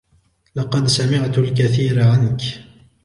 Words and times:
لقد 0.55 0.87
سمعت 0.87 1.37
الكثير 1.37 2.03
عنك 2.03 2.41